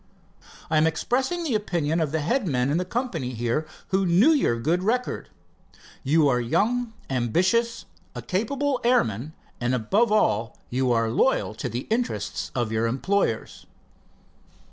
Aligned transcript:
"I 0.71 0.77
am 0.77 0.87
expressing 0.87 1.43
the 1.43 1.53
opinion 1.53 1.99
of 1.99 2.11
the 2.11 2.21
head 2.21 2.47
men 2.47 2.71
in 2.71 2.79
the 2.79 2.85
company 2.85 3.35
here, 3.35 3.67
who 3.89 4.03
knew 4.03 4.31
your 4.31 4.59
good 4.59 4.81
record. 4.81 5.29
You 6.01 6.27
are 6.27 6.41
young, 6.41 6.93
ambitious, 7.07 7.85
a 8.15 8.23
capable 8.23 8.81
airman, 8.83 9.33
and 9.59 9.75
above 9.75 10.11
all 10.11 10.57
you 10.71 10.91
are 10.91 11.11
loyal 11.11 11.53
to 11.53 11.69
the 11.69 11.81
interest 11.91 12.49
of 12.55 12.71
your 12.71 12.87
employers." 12.87 13.67